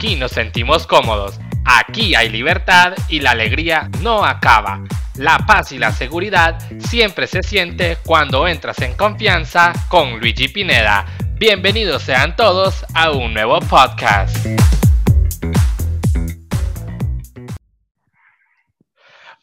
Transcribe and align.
Aquí 0.00 0.16
nos 0.16 0.32
sentimos 0.32 0.86
cómodos, 0.86 1.38
aquí 1.62 2.14
hay 2.14 2.30
libertad 2.30 2.94
y 3.10 3.20
la 3.20 3.32
alegría 3.32 3.90
no 4.00 4.24
acaba. 4.24 4.82
La 5.16 5.36
paz 5.40 5.72
y 5.72 5.78
la 5.78 5.92
seguridad 5.92 6.58
siempre 6.78 7.26
se 7.26 7.42
siente 7.42 7.98
cuando 8.06 8.48
entras 8.48 8.80
en 8.80 8.94
confianza 8.94 9.74
con 9.88 10.18
Luigi 10.18 10.48
Pineda. 10.48 11.04
Bienvenidos 11.34 12.02
sean 12.02 12.34
todos 12.34 12.86
a 12.94 13.10
un 13.10 13.34
nuevo 13.34 13.60
podcast. 13.60 14.34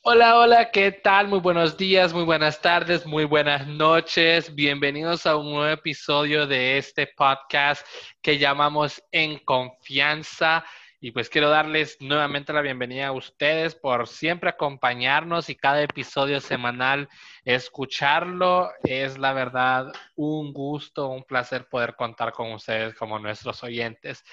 Hola, 0.10 0.38
hola, 0.38 0.71
¿qué 0.71 0.94
tal? 0.94 1.28
Muy 1.28 1.39
buenos 1.39 1.76
días, 1.76 2.14
muy 2.14 2.24
buenas 2.24 2.62
tardes, 2.62 3.06
muy 3.06 3.26
buenas 3.26 3.68
noches. 3.68 4.56
Bienvenidos 4.56 5.26
a 5.26 5.36
un 5.36 5.52
nuevo 5.52 5.68
episodio 5.68 6.48
de 6.48 6.78
este 6.78 7.07
podcast 7.07 7.86
que 8.21 8.38
llamamos 8.38 9.04
En 9.12 9.38
Confianza. 9.39 10.64
Y 11.02 11.12
pues 11.12 11.28
quiero 11.28 11.50
darles 11.50 11.97
nuevamente 12.00 12.54
la 12.54 12.61
bienvenida 12.61 13.07
a 13.07 13.11
ustedes 13.11 13.75
por 13.75 14.07
siempre 14.07 14.50
acompañarnos 14.50 15.50
y 15.50 15.56
cada 15.56 15.82
episodio 15.82 16.39
semanal 16.39 17.10
escucharlo. 17.44 18.71
Es 18.86 19.18
la 19.18 19.33
verdad 19.33 19.92
un 20.16 20.54
gusto, 20.54 21.10
un 21.10 21.25
placer 21.25 21.68
poder 21.68 21.97
contar 21.97 22.32
con 22.32 22.54
ustedes 22.54 22.96
como 22.96 23.19
nuestros 23.19 23.61
oyentes. 23.61 24.24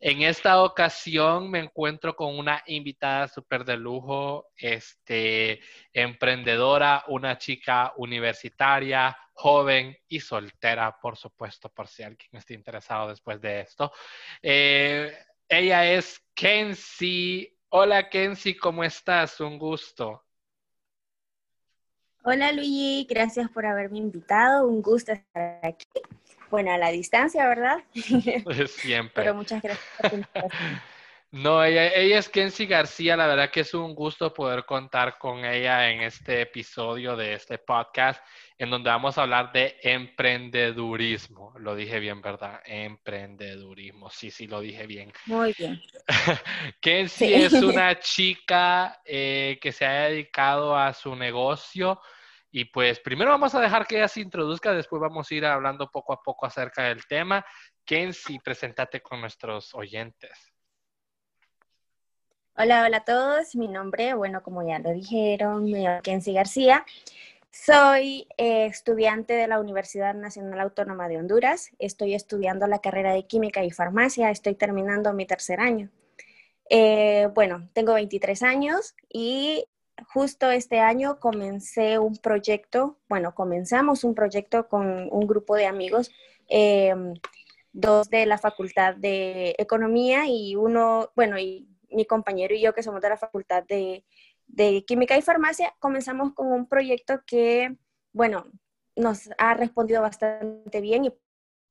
En 0.00 0.22
esta 0.22 0.62
ocasión 0.62 1.50
me 1.50 1.58
encuentro 1.58 2.14
con 2.14 2.38
una 2.38 2.62
invitada 2.66 3.26
súper 3.26 3.64
de 3.64 3.76
lujo, 3.76 4.46
este, 4.56 5.60
emprendedora, 5.92 7.02
una 7.08 7.36
chica 7.36 7.92
universitaria, 7.96 9.16
joven 9.32 9.96
y 10.06 10.20
soltera, 10.20 10.96
por 11.00 11.16
supuesto, 11.16 11.68
por 11.68 11.88
si 11.88 12.04
alguien 12.04 12.30
esté 12.32 12.54
interesado 12.54 13.08
después 13.08 13.40
de 13.40 13.60
esto. 13.60 13.90
Eh, 14.40 15.12
ella 15.48 15.84
es 15.90 16.20
Kenzie. 16.32 17.56
Hola 17.70 18.08
Kenzie, 18.08 18.56
¿cómo 18.56 18.84
estás? 18.84 19.40
Un 19.40 19.58
gusto. 19.58 20.24
Hola 22.22 22.52
Luigi, 22.52 23.04
gracias 23.08 23.50
por 23.50 23.66
haberme 23.66 23.98
invitado. 23.98 24.68
Un 24.68 24.80
gusto 24.80 25.12
estar 25.12 25.58
aquí. 25.64 25.86
Bueno, 26.50 26.72
a 26.72 26.78
la 26.78 26.90
distancia, 26.90 27.46
¿verdad? 27.46 27.78
Siempre. 28.68 29.22
Pero 29.22 29.34
muchas 29.34 29.62
gracias 29.62 29.86
por 30.00 30.42
No, 31.30 31.62
ella, 31.62 31.88
ella 31.88 32.20
es 32.20 32.28
Kenzie 32.30 32.64
García. 32.64 33.14
La 33.14 33.26
verdad 33.26 33.50
que 33.50 33.60
es 33.60 33.74
un 33.74 33.94
gusto 33.94 34.32
poder 34.32 34.64
contar 34.64 35.18
con 35.18 35.44
ella 35.44 35.90
en 35.90 36.00
este 36.00 36.40
episodio 36.40 37.16
de 37.16 37.34
este 37.34 37.58
podcast, 37.58 38.24
en 38.56 38.70
donde 38.70 38.88
vamos 38.88 39.18
a 39.18 39.22
hablar 39.22 39.52
de 39.52 39.76
emprendedurismo. 39.82 41.52
Lo 41.58 41.76
dije 41.76 42.00
bien, 42.00 42.22
¿verdad? 42.22 42.62
Emprendedurismo. 42.64 44.08
Sí, 44.08 44.30
sí, 44.30 44.46
lo 44.46 44.60
dije 44.60 44.86
bien. 44.86 45.12
Muy 45.26 45.54
bien. 45.58 45.82
Kenzie 46.80 47.44
es 47.44 47.52
una 47.52 48.00
chica 48.00 49.02
eh, 49.04 49.58
que 49.60 49.70
se 49.70 49.84
ha 49.84 50.04
dedicado 50.04 50.74
a 50.74 50.94
su 50.94 51.14
negocio 51.14 52.00
y 52.50 52.66
pues 52.66 53.00
primero 53.00 53.30
vamos 53.30 53.54
a 53.54 53.60
dejar 53.60 53.86
que 53.86 53.96
ella 53.96 54.08
se 54.08 54.20
introduzca, 54.20 54.72
después 54.72 55.00
vamos 55.00 55.30
a 55.30 55.34
ir 55.34 55.44
hablando 55.44 55.90
poco 55.90 56.12
a 56.12 56.22
poco 56.22 56.46
acerca 56.46 56.84
del 56.84 57.06
tema. 57.06 57.44
Kenzie, 57.84 58.40
presentate 58.42 59.00
con 59.00 59.20
nuestros 59.20 59.74
oyentes. 59.74 60.52
Hola, 62.56 62.84
hola 62.84 62.96
a 62.98 63.04
todos. 63.04 63.54
Mi 63.54 63.68
nombre, 63.68 64.14
bueno, 64.14 64.42
como 64.42 64.66
ya 64.66 64.78
lo 64.78 64.90
dijeron, 64.90 65.64
me 65.64 65.80
llamo 65.80 66.02
Kenzie 66.02 66.34
García. 66.34 66.84
Soy 67.50 68.26
eh, 68.36 68.66
estudiante 68.66 69.34
de 69.34 69.46
la 69.46 69.60
Universidad 69.60 70.14
Nacional 70.14 70.60
Autónoma 70.60 71.08
de 71.08 71.18
Honduras. 71.18 71.70
Estoy 71.78 72.14
estudiando 72.14 72.66
la 72.66 72.80
carrera 72.80 73.12
de 73.12 73.26
Química 73.26 73.62
y 73.62 73.70
Farmacia. 73.70 74.30
Estoy 74.30 74.54
terminando 74.54 75.12
mi 75.12 75.26
tercer 75.26 75.60
año. 75.60 75.90
Eh, 76.68 77.28
bueno, 77.34 77.68
tengo 77.72 77.94
23 77.94 78.42
años 78.42 78.94
y 79.08 79.66
justo 80.06 80.50
este 80.50 80.80
año 80.80 81.18
comencé 81.20 81.98
un 81.98 82.16
proyecto, 82.16 82.98
bueno, 83.08 83.34
comenzamos 83.34 84.04
un 84.04 84.14
proyecto 84.14 84.68
con 84.68 85.08
un 85.10 85.26
grupo 85.26 85.56
de 85.56 85.66
amigos, 85.66 86.10
em, 86.48 87.14
dos 87.72 88.10
de 88.10 88.26
la 88.26 88.38
Facultad 88.38 88.94
de 88.96 89.54
Economía 89.58 90.24
y 90.26 90.56
uno, 90.56 91.10
bueno, 91.14 91.38
y 91.38 91.68
mi 91.90 92.04
compañero 92.06 92.54
y 92.54 92.60
yo 92.60 92.74
que 92.74 92.82
somos 92.82 93.00
de 93.00 93.08
la 93.10 93.16
Facultad 93.16 93.64
de, 93.64 94.04
Química 94.86 95.16
y 95.16 95.22
Farmacia, 95.22 95.74
comenzamos 95.78 96.32
con 96.34 96.50
un 96.52 96.66
proyecto 96.68 97.22
que, 97.26 97.76
bueno, 98.12 98.46
nos 98.96 99.30
ha 99.38 99.54
respondido 99.54 100.02
bastante 100.02 100.80
bien 100.80 101.04
y 101.04 101.12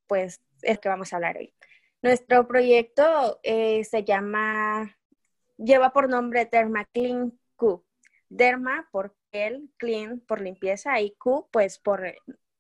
pues 0.08 0.42
es 0.62 0.80
que 0.80 0.90
vamos 0.90 1.12
a 1.12 1.18
hablar 1.18 1.38
hoy. 1.38 1.54
Nuestro 2.02 2.48
proyecto 2.48 3.40
eh, 3.44 3.84
se 3.84 4.04
llama, 4.04 4.96
lleva 5.58 5.92
por 5.92 6.08
nombre 6.08 6.46
Thermaclean 6.46 7.38
Q. 7.56 7.87
Derma 8.30 8.88
por 8.92 9.16
piel, 9.32 9.70
clean 9.78 10.20
por 10.20 10.42
limpieza 10.42 11.00
y 11.00 11.12
Q 11.12 11.48
pues 11.52 11.80
por, 11.80 12.04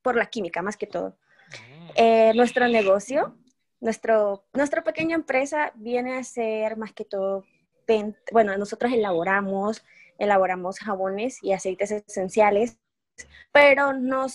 por 0.02 0.16
la 0.16 0.28
química 0.28 0.62
más 0.62 0.78
que 0.78 0.88
todo. 0.88 1.18
Mm. 1.52 1.90
Eh, 1.96 2.32
nuestro 2.36 2.68
negocio, 2.68 3.36
nuestro, 3.80 4.46
nuestra 4.54 4.84
pequeña 4.84 5.16
empresa 5.16 5.72
viene 5.76 6.18
a 6.18 6.24
ser 6.24 6.78
más 6.78 6.94
que 6.94 7.06
todo, 7.06 7.46
bueno, 8.32 8.58
nosotros 8.58 8.92
elaboramos, 8.92 9.84
elaboramos 10.18 10.80
jabones 10.80 11.44
y 11.44 11.54
aceites 11.54 11.92
esenciales, 11.92 12.78
pero 13.52 13.94
no, 13.94 14.28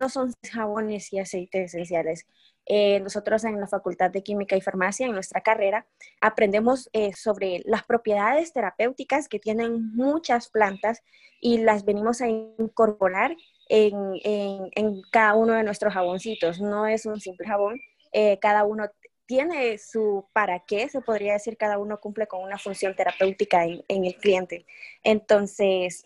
no 0.00 0.08
son 0.08 0.32
jabones 0.50 1.12
y 1.12 1.18
aceites 1.18 1.74
esenciales. 1.74 2.26
Eh, 2.66 3.00
nosotros 3.00 3.44
en 3.44 3.60
la 3.60 3.66
Facultad 3.66 4.10
de 4.10 4.22
Química 4.22 4.56
y 4.56 4.60
Farmacia, 4.60 5.06
en 5.06 5.12
nuestra 5.12 5.40
carrera, 5.40 5.86
aprendemos 6.20 6.88
eh, 6.92 7.12
sobre 7.14 7.60
las 7.64 7.84
propiedades 7.84 8.52
terapéuticas 8.52 9.28
que 9.28 9.40
tienen 9.40 9.94
muchas 9.94 10.48
plantas 10.48 11.02
y 11.40 11.58
las 11.58 11.84
venimos 11.84 12.20
a 12.20 12.28
incorporar 12.28 13.36
en, 13.68 15.02
cada 15.10 15.34
uno 15.34 15.54
de 15.54 15.64
nuestros 15.64 15.92
jaboncitos. 15.92 16.60
No 16.60 16.86
es 16.86 17.06
un 17.06 17.20
simple 17.20 17.46
jabón, 17.46 17.80
eh, 18.12 18.38
cada 18.40 18.64
uno 18.64 18.88
tiene 19.26 19.78
su 19.78 20.28
para 20.32 20.60
qué, 20.60 20.88
se 20.88 21.00
podría 21.00 21.32
decir, 21.32 21.56
cada 21.56 21.78
uno 21.78 21.98
cumple 21.98 22.26
con 22.26 22.42
una 22.42 22.58
función 22.58 22.94
terapéutica 22.94 23.64
en, 23.64 23.82
en 23.88 24.04
el 24.04 24.14
cliente. 24.16 24.66
Entonces, 25.02 26.04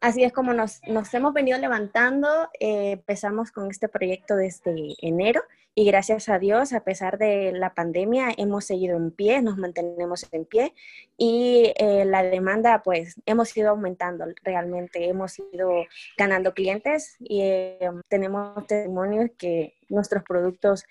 Así 0.00 0.24
es 0.24 0.32
como 0.32 0.52
nos, 0.52 0.80
hemos 1.14 1.32
venido 1.32 1.58
levantando. 1.58 2.28
Eh, 2.60 2.92
empezamos 2.92 3.50
con 3.50 3.70
este 3.70 3.88
proyecto 3.88 4.36
desde 4.36 4.94
enero 5.00 5.42
y 5.78 5.84
gracias 5.84 6.30
a 6.30 6.38
Dios, 6.38 6.72
a 6.72 6.84
pesar 6.84 7.18
de 7.18 7.52
la 7.52 7.74
pandemia, 7.74 8.28
hemos 8.38 8.64
seguido 8.64 8.96
en 8.96 9.10
pie, 9.10 9.42
nos 9.42 9.58
mantenemos 9.58 10.26
en 10.32 10.46
pie 10.46 10.72
y 11.18 11.70
eh, 11.76 12.06
la 12.06 12.22
demanda, 12.22 12.82
pues, 12.82 13.20
hemos 13.26 13.54
ido 13.54 13.70
aumentando 13.70 14.24
realmente. 14.42 15.06
Hemos 15.06 15.38
ido 15.52 15.84
ganando 16.16 16.54
clientes 16.54 17.16
y 17.18 17.42
eh, 17.42 17.90
tenemos 18.08 18.66
testimonios 18.66 19.30
que 19.36 19.74
nuestros 19.90 20.22
productos 20.22 20.84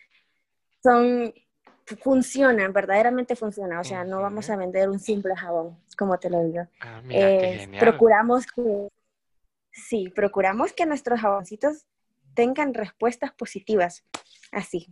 son 0.84 1.34
funcionan, 1.86 2.74
verdaderamente 2.74 3.36
funcionan. 3.36 3.80
O 3.80 3.84
sea, 3.84 4.04
no 4.04 4.22
vamos 4.22 4.50
a 4.50 4.56
vender 4.56 4.90
un 4.90 5.00
simple 5.00 5.36
jabón, 5.36 5.78
como 5.98 6.18
te 6.18 6.30
lo 6.30 6.44
digo. 6.44 6.68
Ah, 6.82 7.02
eh, 7.10 7.68
procuramos 7.80 8.46
que, 8.48 8.90
sí, 9.76 10.10
procuramos 10.10 10.74
que 10.74 10.86
nuestros 10.86 11.20
jaboncitos 11.20 11.86
tengan 12.34 12.74
respuestas 12.74 13.32
positivas. 13.34 14.04
Así. 14.52 14.88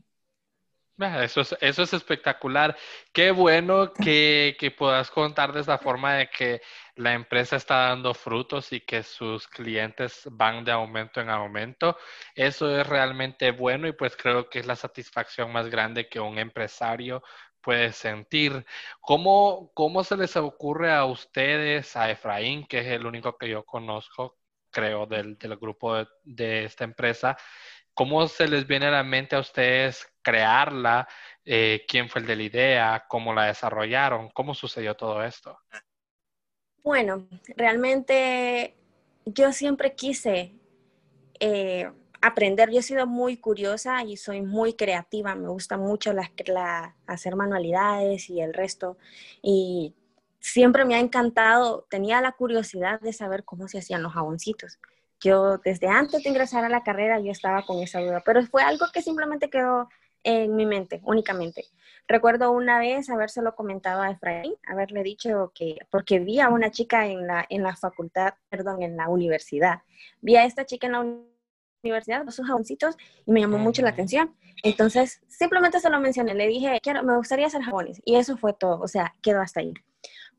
Eso 0.99 1.41
es, 1.41 1.55
eso 1.59 1.83
es 1.83 1.93
espectacular. 1.93 2.77
Qué 3.11 3.31
bueno 3.31 3.91
que, 3.93 4.55
que, 4.59 4.69
puedas 4.69 5.09
contar 5.09 5.51
de 5.51 5.61
esa 5.61 5.79
forma 5.79 6.13
de 6.13 6.29
que 6.29 6.61
la 6.95 7.13
empresa 7.13 7.55
está 7.55 7.87
dando 7.89 8.13
frutos 8.13 8.71
y 8.71 8.79
que 8.81 9.01
sus 9.01 9.47
clientes 9.47 10.21
van 10.31 10.63
de 10.63 10.71
aumento 10.71 11.19
en 11.19 11.29
aumento. 11.29 11.97
Eso 12.35 12.79
es 12.79 12.85
realmente 12.87 13.51
bueno 13.51 13.87
y 13.87 13.93
pues 13.93 14.15
creo 14.15 14.49
que 14.49 14.59
es 14.59 14.67
la 14.67 14.75
satisfacción 14.75 15.51
más 15.51 15.67
grande 15.69 16.07
que 16.07 16.19
un 16.19 16.37
empresario 16.37 17.23
puede 17.59 17.91
sentir. 17.91 18.65
¿Cómo, 19.01 19.71
cómo 19.73 20.03
se 20.03 20.15
les 20.17 20.35
ocurre 20.37 20.93
a 20.93 21.05
ustedes, 21.05 21.95
a 21.95 22.11
Efraín, 22.11 22.67
que 22.67 22.79
es 22.79 22.87
el 22.87 23.05
único 23.07 23.37
que 23.37 23.49
yo 23.49 23.65
conozco, 23.65 24.37
creo, 24.73 25.05
del, 25.05 25.37
del 25.37 25.55
grupo 25.55 26.05
de, 26.23 26.65
esta 26.65 26.83
empresa? 26.83 27.37
¿Cómo 27.93 28.27
se 28.27 28.47
les 28.47 28.67
viene 28.67 28.87
a 28.87 28.91
la 28.91 29.03
mente 29.03 29.37
a 29.37 29.39
ustedes 29.39 30.05
crearla? 30.21 31.07
Eh, 31.45 31.85
¿Quién 31.87 32.09
fue 32.09 32.21
el 32.21 32.27
de 32.27 32.35
la 32.35 32.43
idea? 32.43 33.05
¿Cómo 33.07 33.33
la 33.33 33.45
desarrollaron? 33.45 34.29
¿Cómo 34.31 34.53
sucedió 34.53 34.95
todo 34.95 35.23
esto? 35.23 35.57
Bueno, 36.83 37.27
realmente 37.55 38.75
yo 39.25 39.53
siempre 39.53 39.95
quise 39.95 40.53
eh, 41.39 41.89
aprender. 42.21 42.71
Yo 42.71 42.79
he 42.79 42.83
sido 42.83 43.05
muy 43.05 43.37
curiosa 43.37 44.03
y 44.03 44.17
soy 44.17 44.41
muy 44.41 44.73
creativa. 44.73 45.35
Me 45.35 45.49
gusta 45.49 45.77
mucho 45.77 46.13
hacer 47.05 47.35
manualidades 47.35 48.29
y 48.29 48.41
el 48.41 48.53
resto. 48.53 48.97
Y 49.41 49.93
siempre 50.43 50.83
me 50.83 50.95
ha 50.95 50.99
encantado, 50.99 51.87
tenía 51.89 52.19
la 52.19 52.33
curiosidad 52.33 52.99
de 52.99 53.13
saber 53.13 53.45
cómo 53.45 53.69
se 53.69 53.79
hacían 53.79 54.03
los 54.03 54.11
jaboncitos. 54.11 54.77
Yo 55.21 55.57
desde 55.57 55.87
antes 55.87 56.21
de 56.21 56.29
ingresar 56.29 56.65
a 56.65 56.69
la 56.69 56.83
carrera 56.83 57.17
yo 57.21 57.31
estaba 57.31 57.65
con 57.65 57.81
esa 57.81 58.01
duda, 58.01 58.21
pero 58.25 58.43
fue 58.43 58.61
algo 58.61 58.87
que 58.93 59.01
simplemente 59.01 59.49
quedó 59.49 59.87
en 60.21 60.53
mi 60.55 60.65
mente 60.65 60.99
únicamente. 61.05 61.63
Recuerdo 62.09 62.51
una 62.51 62.77
vez 62.77 63.09
habérselo 63.09 63.55
comentado 63.55 64.01
a 64.01 64.11
Efraín, 64.11 64.53
haberle 64.67 65.01
dicho 65.01 65.53
que, 65.55 65.77
porque 65.89 66.19
vi 66.19 66.41
a 66.41 66.49
una 66.49 66.71
chica 66.71 67.07
en 67.07 67.25
la, 67.25 67.45
en 67.49 67.63
la 67.63 67.77
facultad, 67.77 68.33
perdón, 68.49 68.83
en 68.83 68.97
la 68.97 69.07
universidad. 69.07 69.81
Vi 70.19 70.35
a 70.35 70.43
esta 70.43 70.65
chica 70.65 70.87
en 70.87 70.93
la 70.93 71.05
universidad, 71.83 72.27
sus 72.29 72.45
jaboncitos, 72.45 72.97
y 73.25 73.31
me 73.31 73.39
llamó 73.39 73.59
mucho 73.59 73.81
la 73.81 73.91
atención. 73.91 74.35
Entonces, 74.61 75.21
simplemente 75.29 75.79
se 75.79 75.89
lo 75.89 76.01
mencioné, 76.01 76.33
le 76.33 76.47
dije, 76.47 76.79
quiero, 76.83 77.01
me 77.03 77.15
gustaría 77.15 77.47
hacer 77.47 77.61
jabones, 77.61 78.01
y 78.03 78.15
eso 78.15 78.35
fue 78.35 78.53
todo, 78.53 78.81
o 78.81 78.87
sea, 78.89 79.15
quedó 79.21 79.39
hasta 79.39 79.61
ahí. 79.61 79.73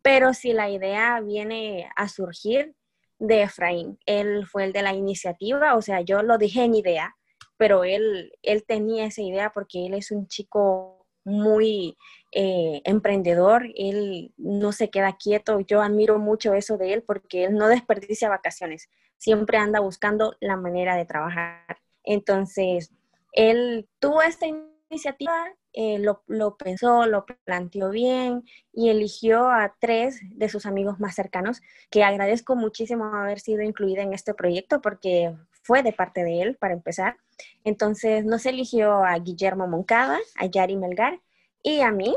Pero 0.05 0.35
si 0.35 0.53
la 0.53 0.69
idea 0.69 1.19
viene 1.23 1.89
a 1.97 2.09
surgir 2.09 2.75
de 3.19 3.41
Efraín, 3.41 3.99
él 4.05 4.47
fue 4.47 4.65
el 4.65 4.75
de 4.75 4.83
la 4.83 4.93
iniciativa, 4.93 5.77
o 5.77 5.81
sea, 5.81 6.03
yo 6.03 6.23
lo 6.23 6.37
dije 6.37 6.63
en 6.63 6.75
idea, 6.75 7.17
pero 7.57 7.85
él, 7.85 8.31
él 8.43 8.67
tenía 8.67 9.07
esa 9.07 9.23
idea 9.23 9.51
porque 9.55 9.87
él 9.87 9.95
es 9.95 10.11
un 10.11 10.27
chico 10.29 11.07
muy 11.25 11.97
eh, 12.33 12.83
emprendedor, 12.85 13.65
él 13.77 14.35
no 14.37 14.73
se 14.73 14.91
queda 14.91 15.17
quieto, 15.17 15.61
yo 15.61 15.81
admiro 15.81 16.19
mucho 16.19 16.53
eso 16.53 16.77
de 16.77 16.93
él 16.93 17.03
porque 17.03 17.45
él 17.45 17.55
no 17.55 17.69
desperdicia 17.69 18.29
vacaciones, 18.29 18.91
siempre 19.17 19.57
anda 19.57 19.81
buscando 19.81 20.37
la 20.39 20.59
manera 20.59 20.97
de 20.97 21.07
trabajar. 21.07 21.79
Entonces, 22.03 22.93
él 23.33 23.89
tuvo 24.01 24.21
esta 24.21 24.47
iniciativa, 24.91 25.47
eh, 25.77 25.99
lo, 25.99 26.57
pensó, 26.57 27.07
lo 27.07 27.27
planteó 27.45 27.91
bien 27.91 28.45
y 28.73 28.91
eligió 28.91 29.51
a 29.51 29.75
tres 29.81 30.21
de 30.31 30.49
sus 30.49 30.67
amigos 30.67 31.01
más 31.01 31.17
cercanos, 31.17 31.63
que 31.91 32.05
agradezco 32.05 32.55
muchísimo 32.55 33.07
haber 33.07 33.41
sido 33.41 33.63
incluida 33.63 34.03
en 34.03 34.13
este 34.15 34.35
proyecto 34.35 34.81
porque 34.81 35.35
fue 35.63 35.83
de 35.83 35.93
parte 35.93 36.23
de 36.23 36.43
él, 36.43 36.57
para 36.57 36.75
empezar. 36.75 37.17
Entonces 37.65 38.25
nos 38.25 38.47
eligió 38.47 39.05
a 39.05 39.19
Guillermo 39.19 39.67
Moncada, 39.67 40.19
a 40.37 40.47
Yari 40.47 40.77
Melgar 40.77 41.21
y 41.61 41.81
a 41.81 41.91
mí 41.91 42.17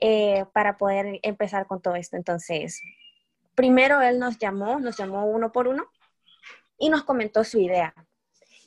eh, 0.00 0.44
para 0.52 0.76
poder 0.76 1.20
empezar 1.22 1.68
con 1.68 1.80
todo 1.80 1.94
esto. 1.94 2.16
Entonces, 2.16 2.82
primero 3.54 4.02
él 4.02 4.18
nos 4.18 4.38
llamó, 4.38 4.80
nos 4.80 4.96
llamó 4.96 5.24
uno 5.26 5.52
por 5.52 5.68
uno 5.68 5.86
y 6.78 6.88
nos 6.88 7.04
comentó 7.04 7.44
su 7.44 7.60
idea. 7.60 7.94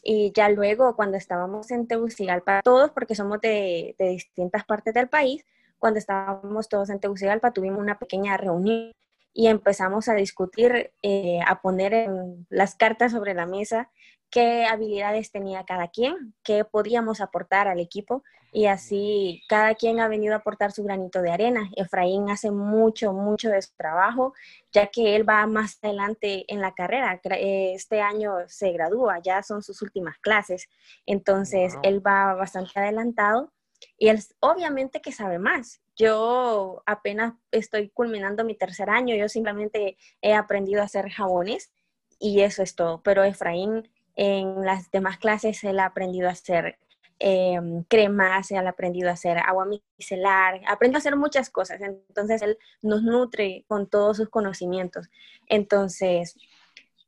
Y 0.01 0.31
ya 0.33 0.49
luego, 0.49 0.95
cuando 0.95 1.17
estábamos 1.17 1.71
en 1.71 1.87
Tegucigalpa, 1.87 2.61
todos, 2.63 2.91
porque 2.91 3.15
somos 3.15 3.39
de, 3.41 3.95
distintas 3.97 4.65
partes 4.65 4.93
del 4.93 5.09
país, 5.09 5.45
cuando 5.77 5.99
estábamos 5.99 6.69
todos 6.69 6.89
en 6.89 6.99
Tegucigalpa, 6.99 7.51
tuvimos 7.51 7.79
una 7.79 7.99
pequeña 7.99 8.37
reunión 8.37 8.91
y 9.33 9.47
empezamos 9.47 10.09
a 10.09 10.13
discutir, 10.13 10.91
eh, 11.01 11.39
a 11.47 11.61
poner 11.61 12.09
las 12.49 12.75
cartas 12.75 13.11
sobre 13.11 13.33
la 13.33 13.45
mesa 13.45 13.89
qué 14.31 14.65
habilidades 14.65 15.31
tenía 15.31 15.65
cada 15.65 15.89
quien, 15.89 16.33
qué 16.43 16.65
podíamos 16.65 17.21
aportar 17.21 17.67
al 17.67 17.79
equipo 17.79 18.23
y 18.53 18.65
así 18.65 19.43
cada 19.47 19.75
quien 19.75 19.99
ha 19.99 20.07
venido 20.07 20.33
a 20.33 20.37
aportar 20.37 20.71
su 20.71 20.83
granito 20.83 21.21
de 21.21 21.31
arena. 21.31 21.69
Efraín 21.75 22.29
hace 22.29 22.49
mucho, 22.49 23.13
mucho 23.13 23.49
de 23.49 23.61
su 23.61 23.73
trabajo, 23.75 24.33
ya 24.71 24.87
que 24.87 25.15
él 25.15 25.27
va 25.27 25.45
más 25.47 25.77
adelante 25.81 26.45
en 26.47 26.61
la 26.61 26.73
carrera. 26.73 27.19
Eh, 27.23 27.73
este 27.75 28.01
año 28.01 28.35
se 28.47 28.71
gradúa, 28.71 29.19
ya 29.19 29.43
son 29.43 29.61
sus 29.61 29.81
últimas 29.81 30.17
clases, 30.19 30.67
entonces 31.05 31.75
él 31.83 32.05
va 32.05 32.33
bastante 32.33 32.71
adelantado 32.79 33.51
y 33.97 34.09
él 34.09 34.19
obviamente 34.39 35.01
que 35.01 35.11
sabe 35.11 35.39
más. 35.39 35.81
Yo 35.95 36.83
apenas 36.85 37.33
estoy 37.51 37.89
culminando 37.89 38.43
mi 38.43 38.55
tercer 38.55 38.89
año, 38.89 39.15
yo 39.15 39.27
simplemente 39.29 39.97
he 40.21 40.33
aprendido 40.33 40.81
a 40.81 40.85
hacer 40.85 41.09
jabones 41.09 41.71
y 42.19 42.41
eso 42.41 42.63
es 42.63 42.75
todo. 42.75 43.01
Pero 43.01 43.23
Efraín 43.23 43.89
en 44.15 44.65
las 44.65 44.91
demás 44.91 45.17
clases 45.17 45.63
él 45.63 45.79
ha 45.79 45.85
aprendido 45.85 46.27
a 46.27 46.31
hacer 46.31 46.77
em, 47.19 47.83
cremas, 47.83 48.51
él 48.51 48.65
ha 48.65 48.71
aprendido 48.71 49.09
a 49.09 49.13
hacer 49.13 49.37
agua 49.37 49.67
micelar, 49.97 50.61
aprende 50.67 50.97
a 50.97 50.99
hacer 50.99 51.15
muchas 51.15 51.49
cosas. 51.49 51.81
Entonces 51.81 52.41
él 52.41 52.57
nos 52.81 53.03
nutre 53.03 53.65
con 53.67 53.87
todos 53.87 54.17
sus 54.17 54.29
conocimientos. 54.29 55.09
Entonces, 55.47 56.35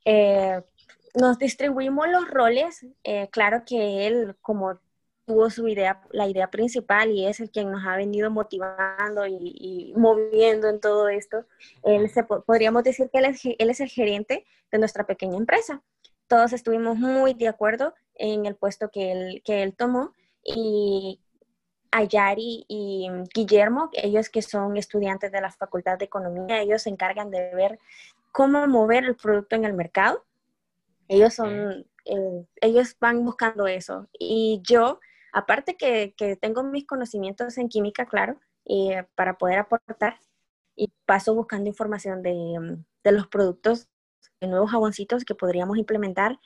eh, 0.06 0.62
nos 1.16 1.38
distribuimos 1.38 2.08
los 2.10 2.30
roles. 2.30 2.86
Eh, 3.04 3.30
claro 3.32 3.64
que 3.66 4.08
él, 4.08 4.36
como 4.42 4.80
tuvo 5.26 5.50
su 5.50 5.68
idea, 5.68 6.02
la 6.12 6.28
idea 6.28 6.50
principal 6.50 7.12
y 7.12 7.26
es 7.26 7.40
el 7.40 7.50
quien 7.50 7.72
nos 7.72 7.86
ha 7.86 7.96
venido 7.96 8.30
motivando 8.30 9.26
y, 9.26 9.94
moviendo 9.96 10.68
en 10.70 10.80
todo 10.80 11.08
esto. 11.10 11.46
Él 11.84 12.10
se, 12.10 12.24
podríamos 12.24 12.84
decir 12.84 13.10
que 13.12 13.20
él 13.20 13.26
es, 13.26 13.42
él 13.46 13.70
es 13.70 13.80
el 13.80 13.90
gerente 13.90 14.46
de 14.72 14.80
nuestra 14.80 15.06
pequeña 15.06 15.38
empresa. 15.38 15.82
Todos 16.34 16.54
estuvimos 16.54 16.98
muy 16.98 17.34
de 17.36 17.48
acuerdo 17.48 17.94
en 18.16 18.46
el 18.46 18.56
puesto 18.56 18.90
que 18.90 19.12
él, 19.12 19.42
que 19.46 19.62
él 19.62 19.76
tomó 19.76 20.14
y 20.44 21.20
Ayari 21.92 22.66
y 22.68 23.08
Guillermo, 23.34 23.90
ellos 23.94 24.30
que 24.30 24.42
son 24.42 24.76
estudiantes 24.78 25.32
de 25.32 25.42
la 25.42 25.52
Facultad 25.52 26.00
de 26.00 26.06
Economía, 26.06 26.62
ellos 26.62 26.82
se 26.82 26.90
encargan 26.90 27.30
de 27.30 27.54
ver 27.54 27.80
cómo 28.32 28.66
mover 28.68 29.04
el 29.04 29.16
producto 29.16 29.56
en 29.56 29.66
el 29.66 29.74
mercado. 29.74 30.26
Ellos 31.08 31.36
son, 31.36 31.86
eh, 32.06 32.46
ellos 32.62 32.96
van 33.00 33.24
buscando 33.24 33.68
eso. 33.68 34.08
Y 34.18 34.60
yo 34.64 35.00
Aparte 35.34 35.76
que, 35.76 36.14
tengo 36.40 36.64
mis 36.64 36.86
conocimientos 36.86 37.58
en 37.58 37.68
química, 37.68 38.06
claro, 38.06 38.40
eh, 38.66 39.04
para 39.16 39.36
poder 39.40 39.58
aportar 39.58 40.20
y 40.76 40.94
paso 41.08 41.34
buscando 41.34 41.68
información 41.68 42.22
de, 42.22 43.12
los 43.12 43.28
productos, 43.28 43.88
de 43.88 43.93
nuevos 44.42 44.72
jaboncitos 44.72 45.26
que 45.26 45.36
podríamos 45.36 45.78
implementar 45.78 46.40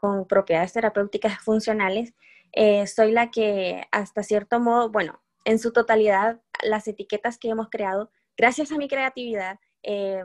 con 0.00 0.26
propiedades 0.26 0.72
terapéuticas 0.72 1.38
funcionales. 1.38 2.14
Eh, 2.52 2.86
soy 2.86 3.12
la 3.12 3.30
que 3.30 3.86
hasta 3.90 4.22
cierto 4.22 4.60
modo, 4.60 4.90
bueno, 4.90 5.20
en 5.44 5.58
su 5.58 5.72
totalidad, 5.72 6.40
las 6.62 6.88
etiquetas 6.88 7.38
que 7.38 7.48
hemos 7.48 7.68
creado, 7.68 8.10
gracias 8.36 8.72
a 8.72 8.76
mi 8.76 8.88
creatividad, 8.88 9.58
eh, 9.82 10.24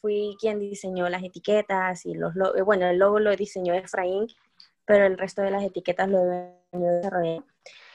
fui 0.00 0.36
quien 0.40 0.58
diseñó 0.58 1.08
las 1.08 1.22
etiquetas 1.22 2.06
y 2.06 2.14
los, 2.14 2.34
bueno, 2.64 2.86
el 2.86 2.98
logo 2.98 3.18
lo 3.18 3.34
diseñó 3.36 3.74
Efraín, 3.74 4.26
pero 4.84 5.06
el 5.06 5.18
resto 5.18 5.42
de 5.42 5.50
las 5.50 5.62
etiquetas 5.62 6.08
lo 6.08 6.18
he 6.32 6.54
desarrollado. 6.72 7.44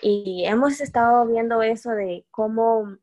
Y 0.02 0.46
hemos 0.46 0.82
estado 0.82 1.26
viendo 1.26 1.62
eso 1.62 1.92
de 1.92 2.26
cómo 2.32 2.98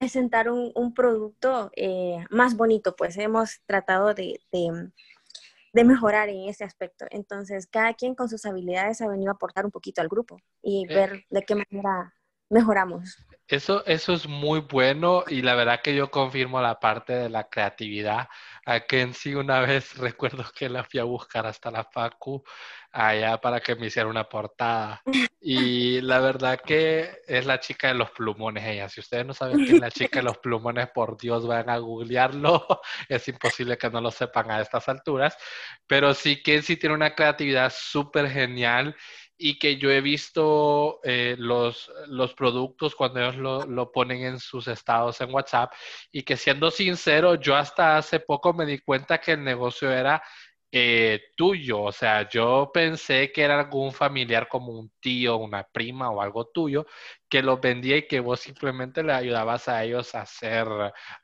presentar 0.00 0.50
un, 0.50 0.72
un 0.74 0.94
producto 0.94 1.70
eh, 1.76 2.24
más 2.30 2.56
bonito, 2.56 2.96
pues 2.96 3.18
hemos 3.18 3.60
tratado 3.66 4.14
de, 4.14 4.40
de, 4.50 5.84
mejorar 5.84 6.30
en 6.30 6.48
ese 6.48 6.64
aspecto. 6.64 7.04
Entonces, 7.10 7.66
cada 7.66 7.92
quien 7.92 8.14
con 8.14 8.30
sus 8.30 8.46
habilidades 8.46 9.02
ha 9.02 9.08
venido 9.08 9.30
a 9.30 9.34
aportar 9.34 9.66
un 9.66 9.70
poquito 9.70 10.00
al 10.00 10.08
grupo 10.08 10.40
y 10.62 10.86
eh. 10.88 10.94
ver 10.94 11.26
de 11.28 11.42
qué 11.42 11.54
manera 11.54 12.14
mejoramos. 12.48 13.18
Eso, 13.46 13.84
eso 13.84 14.14
es 14.14 14.26
muy 14.26 14.60
bueno 14.60 15.24
y 15.28 15.42
la 15.42 15.54
verdad 15.54 15.80
que 15.82 15.94
yo 15.94 16.10
confirmo 16.10 16.62
la 16.62 16.80
parte 16.80 17.12
de 17.12 17.28
la 17.28 17.48
creatividad. 17.50 18.28
A 18.66 18.80
sí 19.14 19.34
una 19.34 19.60
vez 19.60 19.96
recuerdo 19.98 20.44
que 20.54 20.68
la 20.68 20.84
fui 20.84 21.00
a 21.00 21.04
buscar 21.04 21.46
hasta 21.46 21.70
la 21.70 21.84
Facu 21.84 22.42
allá 22.92 23.40
para 23.40 23.60
que 23.60 23.76
me 23.76 23.86
hiciera 23.86 24.08
una 24.08 24.28
portada. 24.28 25.02
Y 25.40 26.00
la 26.02 26.20
verdad 26.20 26.60
que 26.64 27.22
es 27.26 27.46
la 27.46 27.60
chica 27.60 27.88
de 27.88 27.94
los 27.94 28.10
plumones 28.10 28.64
ella. 28.66 28.88
Si 28.88 29.00
ustedes 29.00 29.24
no 29.24 29.32
saben 29.32 29.64
quién 29.64 29.76
es 29.76 29.80
la 29.80 29.90
chica 29.90 30.18
de 30.20 30.24
los 30.24 30.38
plumones, 30.38 30.90
por 30.90 31.16
Dios, 31.16 31.46
vayan 31.46 31.70
a 31.70 31.78
googlearlo. 31.78 32.66
Es 33.08 33.26
imposible 33.28 33.78
que 33.78 33.90
no 33.90 34.00
lo 34.00 34.10
sepan 34.10 34.50
a 34.50 34.60
estas 34.60 34.88
alturas. 34.88 35.36
Pero 35.86 36.14
sí 36.14 36.42
sí 36.62 36.76
tiene 36.76 36.94
una 36.94 37.14
creatividad 37.14 37.72
súper 37.74 38.28
genial 38.28 38.94
y 39.42 39.58
que 39.58 39.78
yo 39.78 39.90
he 39.90 40.02
visto 40.02 41.00
eh, 41.02 41.34
los, 41.38 41.90
los 42.08 42.34
productos 42.34 42.94
cuando 42.94 43.20
ellos 43.20 43.36
lo, 43.36 43.64
lo, 43.64 43.90
ponen 43.90 44.22
en 44.22 44.38
sus 44.38 44.68
estados 44.68 45.18
en 45.22 45.32
WhatsApp 45.32 45.72
y 46.12 46.22
que 46.22 46.36
siendo 46.36 46.70
sincero, 46.70 47.36
yo 47.36 47.56
hasta 47.56 47.96
hace 47.96 48.20
poco 48.20 48.52
me 48.52 48.66
di 48.66 48.80
cuenta 48.80 49.18
que 49.18 49.32
el 49.32 49.42
negocio 49.42 49.90
era 49.90 50.22
eh, 50.72 51.20
tuyo, 51.36 51.82
o 51.82 51.92
sea, 51.92 52.28
yo 52.28 52.70
pensé 52.72 53.32
que 53.32 53.42
era 53.42 53.58
algún 53.58 53.92
familiar 53.92 54.48
como 54.48 54.72
un 54.72 54.92
tío, 55.00 55.36
una 55.36 55.64
prima 55.64 56.10
o 56.10 56.22
algo 56.22 56.46
tuyo 56.46 56.86
que 57.28 57.42
los 57.42 57.60
vendía 57.60 57.96
y 57.96 58.06
que 58.08 58.20
vos 58.20 58.40
simplemente 58.40 59.02
le 59.02 59.12
ayudabas 59.12 59.68
a 59.68 59.84
ellos 59.84 60.14
a 60.14 60.22
hacer 60.22 60.66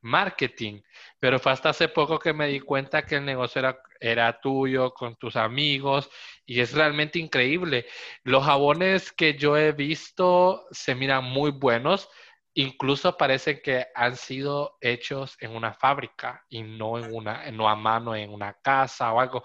marketing. 0.02 0.80
Pero 1.18 1.38
fue 1.38 1.52
hasta 1.52 1.70
hace 1.70 1.88
poco 1.88 2.18
que 2.18 2.32
me 2.32 2.48
di 2.48 2.60
cuenta 2.60 3.04
que 3.04 3.16
el 3.16 3.24
negocio 3.24 3.60
era, 3.60 3.78
era 4.00 4.40
tuyo, 4.40 4.92
con 4.94 5.16
tus 5.16 5.36
amigos, 5.36 6.10
y 6.44 6.60
es 6.60 6.72
realmente 6.72 7.18
increíble. 7.18 7.86
Los 8.24 8.44
jabones 8.44 9.12
que 9.12 9.34
yo 9.34 9.56
he 9.56 9.72
visto 9.72 10.66
se 10.70 10.94
miran 10.94 11.24
muy 11.24 11.50
buenos 11.50 12.08
incluso 12.56 13.16
parece 13.16 13.60
que 13.60 13.86
han 13.94 14.16
sido 14.16 14.78
hechos 14.80 15.36
en 15.40 15.54
una 15.54 15.74
fábrica 15.74 16.44
y 16.48 16.62
no 16.62 16.98
en 16.98 17.14
una, 17.14 17.50
no 17.50 17.68
a 17.68 17.76
mano 17.76 18.16
en 18.16 18.32
una 18.32 18.54
casa 18.54 19.12
o 19.12 19.20
algo. 19.20 19.44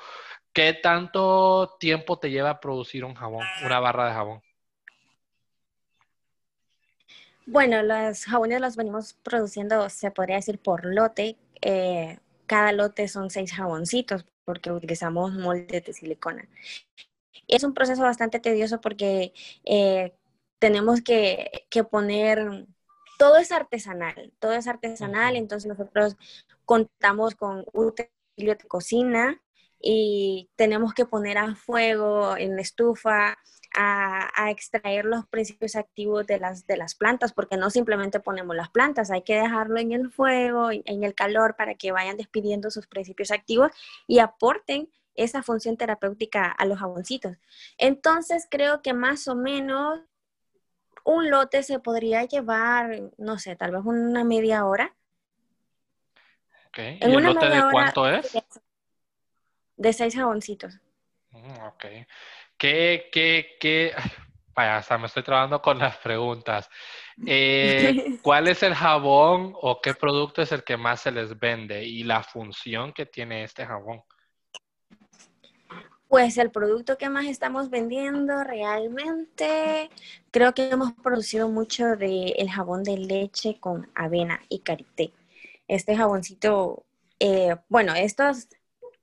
¿Qué 0.53 0.73
tanto 0.73 1.75
tiempo 1.77 2.17
te 2.19 2.31
lleva 2.31 2.59
producir 2.59 3.03
un 3.03 3.13
jabón, 3.13 3.45
una 3.65 3.79
barra 3.79 4.07
de 4.07 4.13
jabón? 4.13 4.41
Bueno, 7.45 7.83
los 7.83 8.23
jabones 8.23 8.61
los 8.61 8.75
venimos 8.77 9.13
produciendo, 9.13 9.89
se 9.89 10.11
podría 10.11 10.37
decir, 10.37 10.59
por 10.59 10.85
lote. 10.85 11.37
Eh, 11.61 12.17
cada 12.45 12.71
lote 12.71 13.09
son 13.09 13.29
seis 13.29 13.51
jaboncitos 13.51 14.25
porque 14.45 14.71
utilizamos 14.71 15.33
moldes 15.33 15.83
de 15.83 15.93
silicona. 15.93 16.47
Es 17.47 17.65
un 17.65 17.73
proceso 17.73 18.03
bastante 18.03 18.39
tedioso 18.39 18.79
porque 18.79 19.33
eh, 19.65 20.13
tenemos 20.59 21.01
que 21.01 21.83
poner 21.89 22.67
todo 23.21 23.37
es 23.37 23.51
artesanal, 23.51 24.33
todo 24.39 24.53
es 24.53 24.67
artesanal, 24.67 25.35
entonces 25.35 25.69
nosotros 25.69 26.17
contamos 26.65 27.35
con 27.35 27.63
utensilio 27.71 28.55
de 28.55 28.67
cocina 28.67 29.39
y 29.79 30.49
tenemos 30.55 30.95
que 30.95 31.05
poner 31.05 31.37
a 31.37 31.53
fuego 31.53 32.35
en 32.35 32.55
la 32.55 32.63
estufa 32.63 33.37
a, 33.75 34.49
extraer 34.49 35.05
los 35.05 35.27
principios 35.27 35.75
activos 35.75 36.25
de 36.25 36.39
las, 36.39 36.65
de 36.65 36.77
las 36.77 36.95
plantas, 36.95 37.31
porque 37.31 37.57
no 37.57 37.69
simplemente 37.69 38.19
ponemos 38.19 38.55
las 38.55 38.71
plantas, 38.71 39.11
hay 39.11 39.21
que 39.21 39.35
dejarlo 39.35 39.79
en 39.79 39.91
el 39.91 40.09
fuego, 40.09 40.71
en 40.71 41.03
el 41.03 41.13
calor, 41.13 41.55
para 41.55 41.75
que 41.75 41.91
vayan 41.91 42.17
despidiendo 42.17 42.71
sus 42.71 42.87
principios 42.87 43.29
activos 43.29 43.69
y 44.07 44.17
aporten 44.17 44.89
esa 45.13 45.43
función 45.43 45.77
terapéutica 45.77 46.51
a 46.51 46.65
los 46.65 46.79
jaboncitos. 46.79 47.37
Entonces, 47.77 48.47
creo 48.49 48.81
que 48.81 48.93
más 48.93 49.27
o 49.27 49.35
menos 49.35 49.99
un 51.03 51.29
lote 51.29 51.63
se 51.63 51.79
podría 51.79 52.23
llevar, 52.25 53.11
no 53.17 53.39
sé, 53.39 53.55
tal 53.55 53.71
vez 53.71 53.81
una 53.85 54.23
media 54.23 54.65
hora. 54.65 54.95
¿Y 56.77 57.03
el 57.03 57.23
lote 57.23 57.49
de 57.49 57.63
cuánto 57.71 58.07
es? 58.07 58.37
De 59.75 59.93
seis 59.93 60.15
jaboncitos. 60.15 60.79
Mm, 61.31 61.59
ok. 61.67 61.85
¿Qué, 62.57 63.09
qué, 63.11 63.57
qué? 63.59 63.93
Vaya, 64.53 64.77
hasta 64.77 64.97
me 64.97 65.07
estoy 65.07 65.23
trabajando 65.23 65.61
con 65.61 65.79
las 65.79 65.97
preguntas. 65.97 66.69
Eh, 67.25 68.19
¿Cuál 68.21 68.49
es 68.49 68.61
el 68.63 68.75
jabón 68.75 69.53
o 69.55 69.79
qué 69.81 69.93
producto 69.93 70.41
es 70.41 70.51
el 70.51 70.63
que 70.63 70.75
más 70.75 71.01
se 71.01 71.11
les 71.11 71.39
vende 71.39 71.83
y 71.83 72.03
la 72.03 72.21
función 72.21 72.91
que 72.91 73.05
tiene 73.05 73.43
este 73.43 73.65
jabón? 73.65 74.03
Pues 76.11 76.37
el 76.37 76.51
producto 76.51 76.97
que 76.97 77.07
más 77.07 77.25
estamos 77.27 77.69
vendiendo 77.69 78.43
realmente, 78.43 79.89
creo 80.29 80.53
que 80.53 80.69
hemos 80.69 80.91
producido 80.91 81.47
mucho 81.47 81.95
del 81.95 82.33
el 82.37 82.49
jabón 82.51 82.83
de 82.83 82.97
leche 82.97 83.61
con 83.61 83.89
avena 83.95 84.41
y 84.49 84.59
karité. 84.59 85.13
Este 85.69 85.95
jaboncito, 85.95 86.85
eh, 87.19 87.55
bueno, 87.69 87.95
estos 87.95 88.49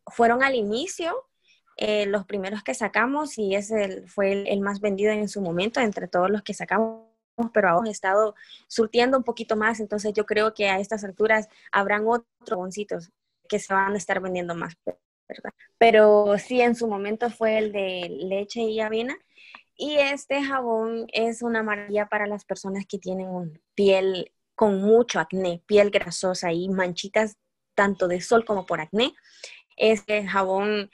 fueron 0.07 0.43
al 0.43 0.55
inicio 0.55 1.27
eh, 1.79 2.05
los 2.05 2.27
primeros 2.27 2.63
que 2.63 2.75
sacamos 2.75 3.39
y 3.39 3.55
ese 3.55 4.07
fue 4.07 4.53
el, 4.53 4.61
más 4.61 4.81
vendido 4.83 5.11
en 5.11 5.31
su 5.31 5.41
momento 5.41 5.81
entre 5.81 6.09
todos 6.09 6.31
los 6.31 6.43
que 6.43 6.53
sacamos 6.53 7.07
pero 7.55 7.71
aún 7.71 7.87
he 7.87 7.91
estado 7.91 8.35
surtiendo 8.67 9.17
un 9.17 9.25
poquito 9.25 9.57
más, 9.57 9.81
entonces 9.81 10.13
yo 10.13 10.27
creo 10.27 10.53
que 10.53 10.69
a 10.69 10.79
estas 10.79 11.05
alturas 11.05 11.49
habrán 11.73 12.07
otros 12.07 12.27
jaboncitos 12.47 13.13
que 13.49 13.59
se 13.61 13.73
van 13.73 13.95
a 13.95 13.97
estar 13.97 14.21
vendiendo 14.21 14.55
más. 14.55 14.77
Pero 15.79 16.37
sí, 16.39 16.61
en 16.61 16.75
su 16.75 16.89
momento 16.89 17.31
fue 17.31 17.59
el 17.59 17.73
de 17.73 18.09
leche 18.09 18.63
y 18.63 18.81
avena. 18.81 19.17
Y 19.77 19.97
este 19.97 20.43
jabón 20.43 21.07
es 21.13 21.43
una 21.43 21.63
maravilla 21.63 22.09
para 22.09 22.27
las 22.27 22.45
personas 22.45 22.85
que 22.87 22.99
tienen 22.99 23.29
un 23.29 23.61
piel 23.75 24.33
con 24.57 24.83
mucho 24.83 25.21
acné, 25.21 25.63
piel 25.67 25.91
grasosa 25.91 26.53
y 26.53 26.69
manchitas 26.69 27.37
tanto 27.77 28.09
de 28.09 28.21
sol 28.21 28.45
como 28.45 28.67
por 28.67 28.81
acné. 28.81 29.15
Este 29.77 30.27
jabón 30.27 30.91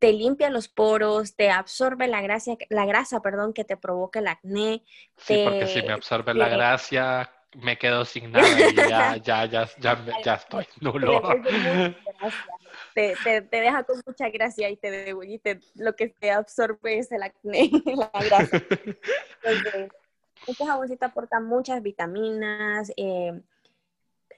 te 0.00 0.12
limpia 0.12 0.50
los 0.50 0.66
poros, 0.66 1.36
te 1.36 1.50
absorbe 1.50 2.08
la 2.08 2.20
grasa, 2.20 2.56
la 2.68 2.84
grasa 2.84 3.22
perdón, 3.22 3.52
que 3.52 3.62
te 3.62 3.76
provoca 3.76 4.18
el 4.18 4.26
acné. 4.26 4.82
Sí, 5.16 5.42
porque 5.44 5.68
si 5.68 5.82
me 5.82 5.92
absorbe 5.92 6.34
la 6.34 6.48
grasa, 6.48 7.30
me 7.54 7.78
quedo 7.78 8.04
sin 8.04 8.32
nada 8.32 8.48
y 8.48 8.74
ya, 8.74 9.16
ya, 9.22 9.46
ya, 9.46 9.68
ya, 9.78 10.04
ya 10.24 10.34
estoy 10.34 10.66
nulo 10.80 11.22
te, 12.94 13.14
te, 13.24 13.60
deja 13.60 13.82
con 13.82 14.00
mucha 14.06 14.28
gracia 14.30 14.70
y, 14.70 14.76
te, 14.76 15.10
y 15.10 15.40
lo 15.74 15.96
que 15.96 16.08
te 16.08 16.30
absorbe 16.30 16.98
es 16.98 17.10
el 17.12 17.22
acné, 17.22 17.70
la 17.96 18.10
grasa. 18.12 18.62
Entonces, 19.42 19.90
este 20.46 20.64
jaboncito 20.64 21.06
aporta 21.06 21.40
muchas 21.40 21.82
vitaminas. 21.82 22.92
Eh, 22.96 23.42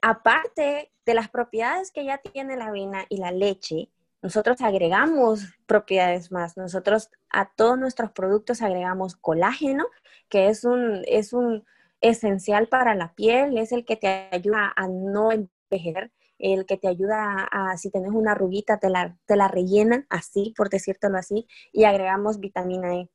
aparte 0.01 0.91
de 1.05 1.13
las 1.13 1.29
propiedades 1.29 1.91
que 1.91 2.05
ya 2.05 2.17
tiene 2.17 2.57
la 2.57 2.67
avena 2.67 3.05
y 3.09 3.17
la 3.17 3.31
leche, 3.31 3.89
nosotros 4.21 4.61
agregamos 4.61 5.41
propiedades 5.67 6.31
más. 6.31 6.57
Nosotros 6.57 7.11
a 7.29 7.49
todos 7.53 7.77
nuestros 7.77 8.11
productos 8.11 8.61
agregamos 8.61 9.15
colágeno, 9.15 9.85
que 10.29 10.49
es 10.49 10.63
un, 10.63 11.03
es 11.07 11.33
un 11.33 11.63
esencial 12.01 12.67
para 12.67 12.95
la 12.95 13.13
piel, 13.13 13.57
es 13.57 13.71
el 13.71 13.85
que 13.85 13.95
te 13.95 14.29
ayuda 14.31 14.73
a 14.75 14.87
no 14.87 15.31
envejecer 15.31 16.11
el 16.39 16.65
que 16.65 16.77
te 16.77 16.87
ayuda 16.87 17.47
a, 17.51 17.77
si 17.77 17.89
tienes 17.89 18.11
una 18.11 18.33
arruguita, 18.33 18.79
te 18.79 18.89
la, 18.89 19.17
te 19.25 19.35
la 19.35 19.47
rellenan 19.47 20.05
así, 20.09 20.53
por 20.57 20.69
decírtelo 20.69 21.17
así, 21.17 21.47
y 21.71 21.83
agregamos 21.85 22.39
vitamina 22.39 22.95
E, 22.95 23.09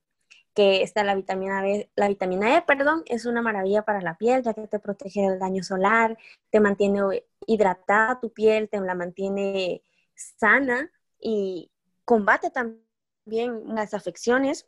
que 0.55 0.83
está 0.83 1.05
la 1.05 1.15
vitamina 1.15 1.63
la 1.97 2.09
vitamina 2.09 2.57
E, 2.57 2.63
perdón, 2.63 3.03
es 3.07 3.27
una 3.27 3.43
maravilla 3.43 3.83
para 3.83 4.01
la 4.01 4.17
piel, 4.17 4.43
ya 4.43 4.55
que 4.55 4.67
te 4.67 4.79
protege 4.79 5.23
del 5.23 5.39
daño 5.39 5.63
solar, 5.63 6.19
te 6.51 6.61
mantiene 6.61 7.25
hidratada 7.47 8.21
tu 8.21 8.33
piel, 8.33 8.69
te 8.69 8.81
la 8.81 8.95
mantiene 8.95 9.83
sana 10.15 10.91
y 11.19 11.71
combate 12.05 12.51
también 12.51 13.63
las 13.67 13.95
afecciones, 13.95 14.67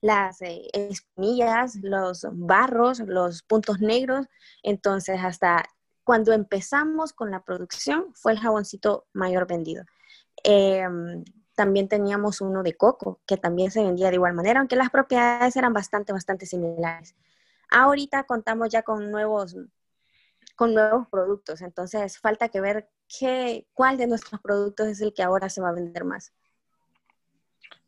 las 0.00 0.42
eh, 0.42 0.68
espinillas, 0.72 1.76
los 1.76 2.26
barros, 2.32 2.98
los 3.00 3.42
puntos 3.42 3.80
negros. 3.80 4.26
Entonces, 4.62 5.20
hasta 5.22 5.64
cuando 6.04 6.32
empezamos 6.32 7.12
con 7.12 7.30
la 7.30 7.44
producción 7.44 8.12
fue 8.14 8.32
el 8.32 8.40
jaboncito 8.40 9.06
mayor 9.12 9.46
vendido. 9.46 9.84
Em, 10.42 11.24
también 11.54 11.88
teníamos 11.88 12.40
uno 12.40 12.62
de 12.62 12.76
coco, 12.76 13.20
que 13.26 13.36
también 13.36 13.70
se 13.70 13.82
vendía 13.82 14.08
de 14.08 14.16
igual 14.16 14.34
manera, 14.34 14.60
aunque 14.60 14.76
las 14.76 14.90
propiedades 14.90 15.54
eran 15.56 15.72
bastante, 15.72 16.12
bastante 16.12 16.46
similares. 16.46 17.14
Ahorita 17.70 18.24
contamos 18.24 18.68
ya 18.70 18.82
con 18.82 19.10
nuevos, 19.10 19.56
con 20.56 20.74
nuevos 20.74 21.08
productos, 21.08 21.62
entonces 21.62 22.18
falta 22.18 22.48
que 22.48 22.60
ver 22.60 22.88
qué, 23.06 23.66
cuál 23.74 23.96
de 23.96 24.06
nuestros 24.06 24.40
productos 24.40 24.88
es 24.88 25.00
el 25.00 25.14
que 25.14 25.22
ahora 25.22 25.48
se 25.48 25.60
va 25.60 25.68
a 25.68 25.72
vender 25.74 26.04
más. 26.04 26.32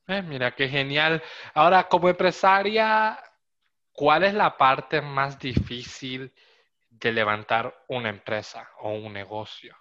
Eh, 0.06 0.22
mira, 0.22 0.54
qué 0.54 0.68
genial. 0.68 1.22
Ahora, 1.54 1.88
como 1.88 2.10
empresaria, 2.10 3.18
¿cuál 3.92 4.24
es 4.24 4.34
la 4.34 4.56
parte 4.56 5.00
más 5.00 5.38
difícil 5.38 6.32
de 7.04 7.12
levantar 7.12 7.74
una 7.86 8.08
empresa 8.08 8.66
o 8.80 8.90
un 8.94 9.12
negocio? 9.12 9.76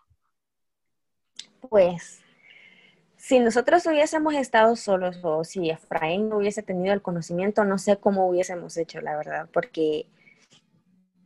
Pues, 1.70 2.22
si 3.16 3.40
nosotros 3.40 3.86
hubiésemos 3.86 4.34
estado 4.34 4.76
solos 4.76 5.20
o 5.24 5.46
si 5.46 5.70
Efraín 5.70 6.28
no 6.28 6.38
hubiese 6.38 6.64
tenido 6.64 6.94
el 6.94 7.02
conocimiento, 7.02 7.64
no 7.64 7.78
sé 7.78 7.96
cómo 7.96 8.28
hubiésemos 8.28 8.76
hecho, 8.76 9.00
la 9.00 9.16
verdad, 9.16 9.48
porque 9.54 10.06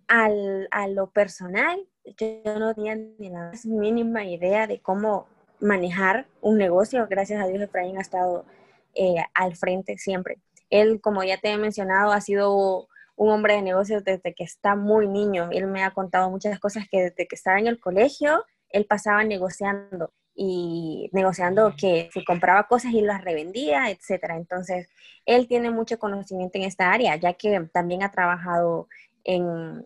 a 0.08 0.88
lo 0.88 1.10
personal, 1.10 1.84
yo 2.06 2.60
no 2.60 2.76
tenía 2.76 2.96
ni 2.96 3.30
la 3.30 3.52
mínima 3.66 4.24
idea 4.24 4.68
de 4.68 4.80
cómo 4.80 5.28
manejar 5.60 6.28
un 6.42 6.60
negocio. 6.60 7.08
Gracias 7.10 7.42
a 7.44 7.48
Dios, 7.48 7.62
Efraín 7.62 7.98
ha 7.98 8.02
estado 8.02 8.46
eh, 8.94 9.16
al 9.34 9.56
frente 9.56 9.98
siempre. 9.98 10.38
Él, 10.70 11.02
como 11.02 11.24
ya 11.24 11.40
te 11.40 11.52
he 11.52 11.58
mencionado, 11.58 12.12
ha 12.12 12.22
sido 12.22 12.88
un 13.18 13.32
hombre 13.32 13.56
de 13.56 13.64
negocios 13.64 14.04
desde 14.04 14.34
que 14.34 14.44
está 14.44 14.76
muy 14.76 15.08
niño. 15.08 15.50
Él 15.52 15.68
me 15.68 15.84
ha 15.84 15.92
contado 15.92 16.30
muchas 16.30 16.60
cosas 16.60 16.86
que 16.90 17.02
desde 17.02 17.28
que 17.28 17.36
estaba 17.36 17.60
en 17.60 17.68
el 17.68 17.80
colegio, 17.80 18.46
él 18.70 18.86
pasaba 18.86 19.24
negociando 19.24 20.14
y 20.36 21.10
negociando 21.14 21.74
que 21.76 22.10
se 22.14 22.24
compraba 22.24 22.68
cosas 22.68 22.94
y 22.94 23.02
las 23.02 23.24
revendía, 23.24 23.90
etcétera. 23.90 24.38
Entonces, 24.38 24.88
él 25.26 25.48
tiene 25.48 25.72
mucho 25.72 25.98
conocimiento 25.98 26.60
en 26.60 26.66
esta 26.66 26.94
área, 26.94 27.16
ya 27.16 27.34
que 27.34 27.60
también 27.74 28.04
ha 28.04 28.12
trabajado 28.12 28.88
en, 29.24 29.86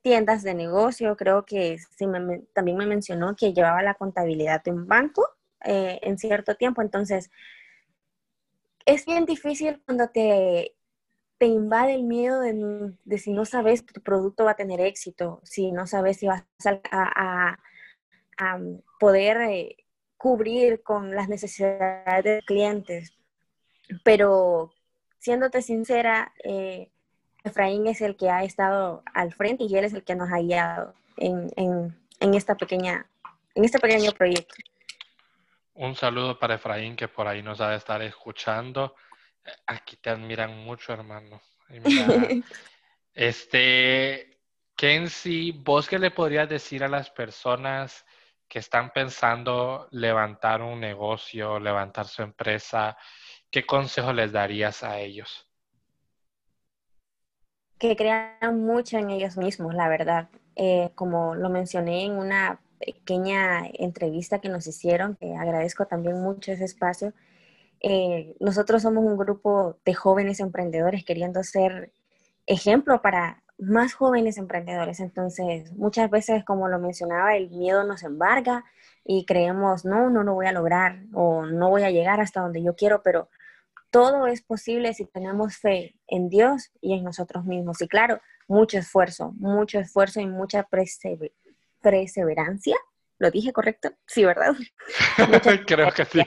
tiendas 0.00 0.42
de 0.42 0.54
negocio. 0.54 1.16
Creo 1.18 1.44
que 1.44 1.76
también 2.54 2.78
me 2.78 2.86
mencionó 2.86 3.36
que 3.36 3.52
llevaba 3.52 3.82
la 3.82 3.94
contabilidad 3.94 4.64
de 4.64 4.70
un 4.72 4.86
banco 4.86 5.28
eh, 5.62 5.98
en 6.02 6.16
cierto 6.16 6.54
tiempo. 6.54 6.80
Entonces, 6.80 7.30
es 8.86 9.04
bien 9.04 9.26
difícil 9.26 9.82
cuando 9.84 10.08
te 10.08 10.74
te 11.38 11.46
invade 11.46 11.94
el 11.94 12.04
miedo 12.04 12.40
de, 12.40 13.18
si 13.18 13.32
no 13.32 13.44
sabes 13.44 13.82
que 13.82 13.92
tu 13.92 14.00
producto 14.00 14.44
va 14.44 14.52
a 14.52 14.56
tener 14.56 14.80
éxito, 14.80 15.40
si 15.44 15.72
no 15.72 15.86
sabes 15.86 16.18
si 16.18 16.26
vas 16.26 16.44
a, 16.90 17.58
poder 18.98 19.40
eh, 19.42 19.76
cubrir 20.16 20.82
con 20.82 21.14
las 21.14 21.28
necesidades 21.28 22.24
de 22.24 22.42
clientes. 22.46 23.12
Pero 24.02 24.72
siéndote 25.18 25.62
sincera, 25.62 26.32
eh, 26.42 26.90
Efraín 27.44 27.86
es 27.86 28.00
el 28.00 28.16
que 28.16 28.30
ha 28.30 28.42
estado 28.42 29.02
al 29.12 29.32
frente 29.34 29.64
y 29.64 29.76
él 29.76 29.84
es 29.84 29.92
el 29.92 30.02
que 30.02 30.14
nos 30.14 30.32
ha 30.32 30.38
guiado 30.38 30.94
en, 31.16 31.50
en, 31.56 32.34
esta 32.34 32.56
pequeña, 32.56 33.06
en 33.54 33.64
este 33.64 33.78
pequeño 33.78 34.12
proyecto. 34.12 34.54
Un 35.74 35.94
saludo 35.94 36.38
para 36.38 36.54
Efraín 36.54 36.96
que 36.96 37.08
por 37.08 37.28
ahí 37.28 37.42
nos 37.42 37.60
ha 37.60 37.70
de 37.70 37.76
estar 37.76 38.00
escuchando. 38.00 38.94
Aquí 39.66 39.96
te 39.96 40.10
admiran 40.10 40.56
mucho, 40.64 40.92
hermano. 40.92 41.40
este, 43.14 44.40
Kenzie, 44.76 45.52
¿vos 45.56 45.88
qué 45.88 45.98
le 45.98 46.10
podrías 46.10 46.48
decir 46.48 46.84
a 46.84 46.88
las 46.88 47.10
personas 47.10 48.04
que 48.48 48.58
están 48.58 48.90
pensando 48.92 49.88
levantar 49.90 50.62
un 50.62 50.80
negocio, 50.80 51.58
levantar 51.58 52.06
su 52.06 52.22
empresa? 52.22 52.96
¿Qué 53.50 53.64
consejo 53.64 54.12
les 54.12 54.32
darías 54.32 54.82
a 54.82 54.98
ellos? 54.98 55.48
que 57.78 57.96
crean 57.96 58.64
mucho 58.64 58.98
en 58.98 59.10
ellos 59.10 59.36
mismos, 59.36 59.74
la 59.74 59.88
verdad. 59.88 60.28
Eh, 60.56 60.90
como 60.94 61.34
lo 61.34 61.50
mencioné 61.50 62.04
en 62.04 62.12
una 62.12 62.60
pequeña 62.78 63.66
entrevista 63.74 64.40
que 64.40 64.48
nos 64.48 64.66
hicieron, 64.66 65.16
que 65.16 65.34
agradezco 65.34 65.86
también 65.86 66.20
mucho 66.22 66.52
ese 66.52 66.64
espacio. 66.64 67.12
Eh, 67.86 68.34
nosotros 68.40 68.80
somos 68.80 69.04
un 69.04 69.18
grupo 69.18 69.78
de 69.84 69.92
jóvenes 69.92 70.40
emprendedores 70.40 71.04
queriendo 71.04 71.42
ser 71.42 71.92
ejemplo 72.46 73.02
para 73.02 73.42
más 73.58 73.92
jóvenes 73.92 74.38
emprendedores. 74.38 75.00
Entonces, 75.00 75.70
muchas 75.74 76.08
veces, 76.08 76.46
como 76.46 76.68
lo 76.68 76.78
mencionaba, 76.78 77.36
el 77.36 77.50
miedo 77.50 77.84
nos 77.84 78.02
embarga 78.02 78.64
y 79.04 79.26
creemos, 79.26 79.84
no, 79.84 80.08
no 80.08 80.22
lo 80.22 80.32
voy 80.32 80.46
a 80.46 80.52
lograr 80.52 81.02
o 81.12 81.44
no 81.44 81.68
voy 81.68 81.82
a 81.82 81.90
llegar 81.90 82.22
hasta 82.22 82.40
donde 82.40 82.62
yo 82.62 82.74
quiero, 82.74 83.02
pero 83.02 83.28
todo 83.90 84.28
es 84.28 84.40
posible 84.40 84.94
si 84.94 85.04
tenemos 85.04 85.58
fe 85.58 85.94
en 86.06 86.30
Dios 86.30 86.70
y 86.80 86.94
en 86.94 87.04
nosotros 87.04 87.44
mismos. 87.44 87.82
Y 87.82 87.88
claro, 87.88 88.18
mucho 88.48 88.78
esfuerzo, 88.78 89.32
mucho 89.36 89.78
esfuerzo 89.78 90.20
y 90.20 90.26
mucha 90.26 90.66
perseverancia. 91.82 92.76
¿Lo 93.18 93.30
dije 93.30 93.52
correcto? 93.52 93.90
Sí, 94.06 94.24
¿verdad? 94.24 94.54
Creo 95.66 95.92
que 95.92 96.06
sí. 96.06 96.22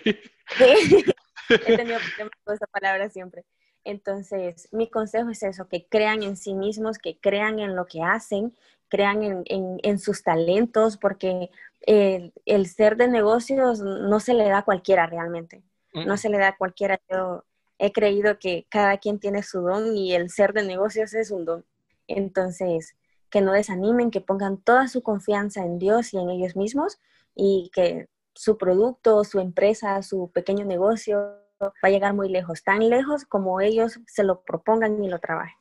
He 1.49 1.77
tenido 1.77 1.99
problemas 1.99 2.33
con 2.43 2.55
esa 2.55 2.67
palabra 2.67 3.09
siempre. 3.09 3.45
Entonces, 3.83 4.67
mi 4.71 4.89
consejo 4.89 5.29
es 5.29 5.43
eso, 5.43 5.67
que 5.67 5.87
crean 5.87 6.21
en 6.23 6.35
sí 6.35 6.53
mismos, 6.53 6.97
que 6.97 7.17
crean 7.19 7.59
en 7.59 7.75
lo 7.75 7.85
que 7.85 8.01
hacen, 8.03 8.53
crean 8.89 9.43
en, 9.45 9.99
sus 9.99 10.23
talentos, 10.23 10.97
porque 10.97 11.49
el, 11.81 12.67
ser 12.67 12.97
de 12.97 13.07
negocios 13.07 13.79
no 13.79 14.19
se 14.19 14.33
le 14.33 14.49
da 14.49 14.59
a 14.59 14.65
cualquiera 14.65 15.07
realmente. 15.07 15.63
No 15.93 16.17
se 16.17 16.29
le 16.29 16.37
da 16.37 16.49
a 16.49 16.57
cualquiera. 16.57 16.99
Yo 17.09 17.45
he 17.79 17.91
creído 17.91 18.37
que 18.39 18.65
cada 18.69 18.97
quien 18.97 19.19
tiene 19.19 19.41
su 19.41 19.61
don 19.61 19.95
y 19.95 20.13
el 20.13 20.29
ser 20.29 20.53
de 20.53 20.63
negocios 20.63 21.13
es 21.13 21.31
un 21.31 21.45
don. 21.45 21.65
Entonces, 22.07 22.95
que 23.29 23.41
no 23.41 23.53
desanimen, 23.53 24.11
que 24.11 24.21
pongan 24.21 24.57
toda 24.57 24.87
su 24.87 25.01
confianza 25.01 25.63
en 25.63 25.79
Dios 25.79 26.13
y 26.13 26.17
en 26.17 26.29
ellos 26.29 26.55
mismos 26.55 26.99
y 27.35 27.69
que 27.73 28.07
su 28.37 28.57
producto, 28.57 29.23
su 29.23 29.39
empresa, 29.39 30.01
su 30.03 30.31
pequeño 30.31 30.63
negocio 30.63 31.17
va 31.61 31.71
a 31.81 31.89
llegar 31.89 32.13
muy 32.13 32.29
lejos, 32.29 32.63
tan 32.63 32.87
lejos 32.87 33.25
como 33.25 33.59
ellos 33.61 33.99
se 34.05 34.23
lo 34.23 34.41
propongan 34.41 35.03
y 35.03 35.09
lo 35.09 35.19
trabajen. 35.19 35.57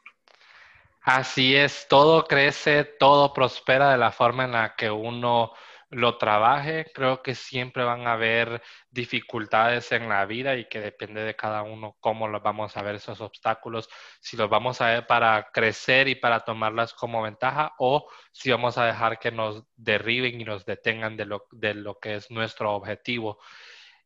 Así 1.02 1.56
es, 1.56 1.86
todo 1.88 2.26
crece, 2.26 2.84
todo 2.84 3.32
prospera 3.32 3.92
de 3.92 3.98
la 3.98 4.10
forma 4.10 4.44
en 4.44 4.52
la 4.52 4.74
que 4.74 4.90
uno 4.90 5.52
lo 5.90 6.18
trabaje, 6.18 6.86
creo 6.92 7.22
que 7.22 7.34
siempre 7.34 7.84
van 7.84 8.06
a 8.06 8.14
haber 8.14 8.62
dificultades 8.90 9.92
en 9.92 10.08
la 10.08 10.26
vida 10.26 10.56
y 10.56 10.68
que 10.68 10.80
depende 10.80 11.22
de 11.22 11.36
cada 11.36 11.62
uno 11.62 11.96
cómo 12.00 12.26
los 12.28 12.42
vamos 12.42 12.76
a 12.76 12.82
ver 12.82 12.96
esos 12.96 13.20
obstáculos, 13.20 13.88
si 14.20 14.36
los 14.36 14.50
vamos 14.50 14.80
a 14.80 14.86
ver 14.88 15.06
para 15.06 15.48
crecer 15.52 16.08
y 16.08 16.16
para 16.16 16.40
tomarlas 16.40 16.92
como 16.92 17.22
ventaja 17.22 17.74
o 17.78 18.08
si 18.32 18.50
vamos 18.50 18.78
a 18.78 18.86
dejar 18.86 19.18
que 19.18 19.30
nos 19.30 19.64
derriben 19.76 20.40
y 20.40 20.44
nos 20.44 20.64
detengan 20.66 21.16
de 21.16 21.26
lo, 21.26 21.46
de 21.52 21.74
lo 21.74 21.98
que 22.00 22.16
es 22.16 22.30
nuestro 22.30 22.74
objetivo. 22.74 23.38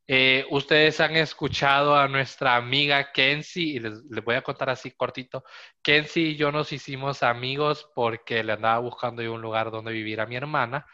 Eh, 0.06 0.44
ustedes 0.50 1.00
han 1.00 1.16
escuchado 1.16 1.96
a 1.96 2.08
nuestra 2.08 2.56
amiga 2.56 3.12
Kenzie, 3.12 3.76
y 3.76 3.78
les, 3.78 4.02
les, 4.10 4.24
voy 4.24 4.34
a 4.34 4.42
contar 4.42 4.68
así 4.68 4.90
cortito. 4.90 5.44
Kenzie 5.82 6.30
y 6.30 6.36
yo 6.36 6.50
nos 6.50 6.72
hicimos 6.72 7.22
amigos 7.22 7.88
porque 7.94 8.42
le 8.42 8.52
andaba 8.54 8.80
buscando 8.80 9.22
yo 9.22 9.32
un 9.34 9.40
lugar 9.40 9.70
donde 9.70 9.92
vivir 9.92 10.20
a 10.20 10.26
mi 10.26 10.36
hermana. 10.36 10.86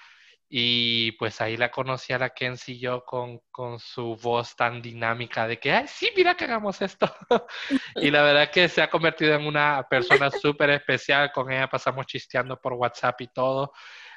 Y 0.48 1.12
pues 1.12 1.40
ahí 1.40 1.56
la 1.56 1.72
conocí 1.72 2.12
a 2.12 2.18
la 2.18 2.30
Kenzie 2.30 2.78
yo 2.78 3.04
con, 3.04 3.40
con 3.50 3.80
su 3.80 4.16
voz 4.16 4.54
tan 4.54 4.80
dinámica 4.80 5.48
de 5.48 5.58
que, 5.58 5.72
ay, 5.72 5.86
sí, 5.88 6.10
mira 6.16 6.36
que 6.36 6.44
hagamos 6.44 6.80
esto. 6.82 7.12
y 7.96 8.10
la 8.10 8.22
verdad 8.22 8.50
que 8.50 8.68
se 8.68 8.80
ha 8.80 8.88
convertido 8.88 9.34
en 9.34 9.46
una 9.46 9.84
persona 9.90 10.30
súper 10.30 10.70
especial. 10.70 11.32
Con 11.32 11.50
ella 11.50 11.68
pasamos 11.68 12.06
chisteando 12.06 12.60
por 12.60 12.74
WhatsApp 12.74 13.20
y 13.22 13.28
todo. 13.28 13.72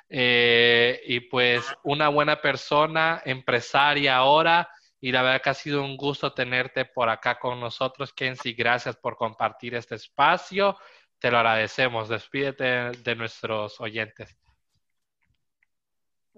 Eh, 0.08 1.02
y 1.06 1.20
pues 1.22 1.66
una 1.84 2.10
buena 2.10 2.40
persona, 2.42 3.22
empresaria 3.26 4.18
ahora. 4.18 4.70
Y 5.02 5.12
la 5.12 5.24
verdad 5.24 5.42
que 5.42 5.50
ha 5.50 5.54
sido 5.56 5.84
un 5.84 5.98
gusto 5.98 6.34
tenerte 6.34 6.86
por 6.86 7.10
acá 7.10 7.40
con 7.40 7.60
nosotros, 7.60 8.14
Kenzie. 8.14 8.54
Gracias 8.54 8.98
por 8.98 9.16
compartir 9.16 9.74
este 9.74 9.96
espacio. 9.96 10.78
Te 11.18 11.32
lo 11.32 11.38
agradecemos. 11.38 12.10
Despídete 12.10 12.92
de 12.92 13.16
nuestros 13.16 13.80
oyentes. 13.82 14.38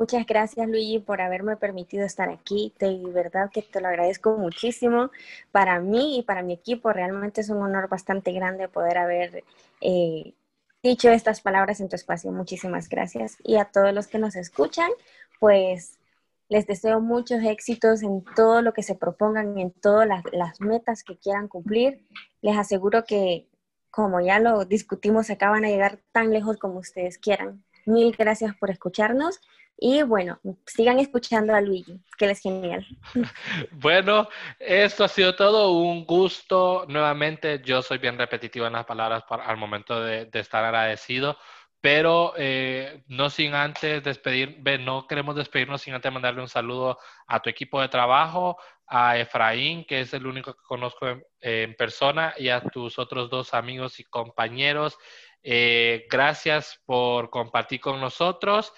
Muchas 0.02 0.26
gracias, 0.26 0.68
Luigi, 0.68 0.98
por 0.98 1.22
haberme 1.22 1.58
permitido 1.58 2.04
estar 2.04 2.28
aquí. 2.28 2.74
De 2.80 3.00
verdad 3.14 3.52
que 3.54 3.62
te 3.62 3.80
lo 3.80 3.88
agradezco 3.88 4.36
muchísimo. 4.36 5.12
Para 5.52 5.80
mí 5.80 6.18
y 6.18 6.24
para 6.24 6.42
mi 6.42 6.54
equipo 6.54 6.92
realmente 6.92 7.42
es 7.42 7.50
un 7.50 7.62
honor 7.62 7.88
bastante 7.88 8.32
grande 8.32 8.68
poder 8.68 8.98
haber 8.98 9.44
eh, 9.80 10.34
dicho 10.82 11.12
estas 11.12 11.42
palabras 11.42 11.82
en 11.82 11.88
tu 11.88 11.98
espacio. 11.98 12.32
Muchísimas 12.32 12.90
gracias. 12.90 13.38
Y 13.44 13.58
a 13.58 13.66
todos 13.66 13.94
los 13.94 14.08
que 14.08 14.18
nos 14.18 14.36
escuchan, 14.36 14.90
pues 15.40 16.00
les 16.50 16.66
deseo 16.66 17.00
muchos 17.00 17.44
éxitos 17.44 18.02
en 18.02 18.24
todo 18.36 18.64
lo 18.64 18.74
que 18.74 18.82
se 18.82 18.96
propongan, 18.96 19.56
en 19.60 19.70
todas 19.70 20.10
las, 20.32 20.60
metas 20.62 21.04
que 21.04 21.16
quieran 21.16 21.48
cumplir. 21.48 22.08
Les 22.42 22.58
aseguro 22.58 23.04
que, 23.04 23.46
como 23.92 24.20
ya 24.20 24.40
lo 24.40 24.66
discutimos, 24.66 25.30
acaban 25.30 25.64
a 25.64 25.70
llegar 25.70 26.00
tan 26.12 26.32
lejos 26.32 26.58
como 26.58 26.80
ustedes 26.80 27.20
quieran. 27.20 27.64
Mil 27.86 28.16
gracias 28.18 28.56
por 28.56 28.72
escucharnos 28.72 29.42
y 29.78 30.04
bueno, 30.04 30.40
sigan 30.68 31.00
escuchando 31.00 31.56
a 31.56 31.62
Luigi, 31.62 32.00
que 32.16 32.26
él 32.26 32.32
es 32.32 32.42
genial. 32.42 32.86
Bueno, 33.72 34.30
esto 34.60 35.04
ha 35.04 35.08
sido 35.08 35.36
todo. 35.36 35.72
Un 35.72 36.06
gusto. 36.06 36.86
Nuevamente, 36.88 37.62
yo 37.66 37.82
soy 37.82 37.98
bien 37.98 38.18
repetitivo 38.18 38.68
en 38.68 38.74
las 38.74 38.86
palabras 38.86 39.24
al 39.30 39.58
momento 39.58 40.00
de, 40.00 40.30
estar 40.34 40.64
agradecido. 40.64 41.36
Pero 41.82 42.34
eh, 42.38 43.02
no 43.08 43.32
sin 43.32 43.56
antes 43.56 44.04
despedir, 44.04 44.62
no 44.82 45.08
queremos 45.08 45.36
despedirnos 45.36 45.82
sin 45.82 45.96
antes 45.96 46.14
mandarle 46.14 46.42
un 46.42 46.48
saludo 46.48 47.00
a 47.26 47.42
tu 47.42 47.50
equipo 47.50 47.82
de 47.82 47.90
trabajo, 47.90 48.58
a 48.86 49.18
Efraín, 49.18 49.84
que 49.86 50.02
es 50.02 50.14
el 50.14 50.28
único 50.28 50.54
que 50.54 50.62
conozco 50.62 51.08
en, 51.40 51.74
persona, 51.74 52.36
y 52.38 52.50
a 52.50 52.62
tus 52.62 53.00
otros 53.00 53.32
dos 53.32 53.56
amigos 53.56 54.00
y 54.00 54.04
compañeros. 54.04 54.96
Eh, 55.42 56.06
gracias 56.08 56.80
por 56.86 57.32
compartir 57.32 57.80
con 57.82 58.00
nosotros. 58.00 58.72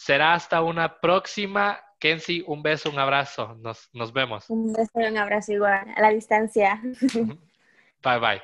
Será 0.00 0.32
hasta 0.32 0.62
una 0.62 0.98
próxima. 0.98 1.78
Kenzie, 1.98 2.42
un 2.46 2.62
beso, 2.62 2.88
un 2.88 2.98
abrazo. 2.98 3.54
Nos, 3.60 3.90
nos 3.92 4.14
vemos. 4.14 4.48
Un 4.48 4.72
beso 4.72 4.92
y 4.94 5.04
un 5.04 5.18
abrazo 5.18 5.52
igual, 5.52 5.92
a 5.94 6.00
la 6.00 6.08
distancia. 6.08 6.80
Bye 8.02 8.18
bye. 8.18 8.42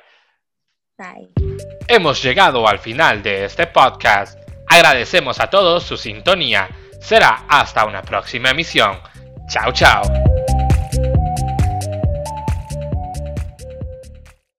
Bye. 0.99 1.33
Hemos 1.87 2.21
llegado 2.21 2.67
al 2.67 2.77
final 2.77 3.23
de 3.23 3.45
este 3.45 3.65
podcast. 3.65 4.39
Agradecemos 4.67 5.39
a 5.39 5.49
todos 5.49 5.81
su 5.81 5.97
sintonía. 5.97 6.69
Será 7.01 7.45
hasta 7.49 7.85
una 7.85 8.03
próxima 8.03 8.51
emisión. 8.51 8.99
Chao, 9.49 9.71
chao. 9.71 10.03